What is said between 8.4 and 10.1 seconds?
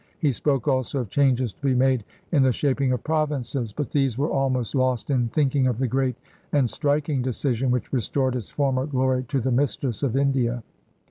former glory to the Mistress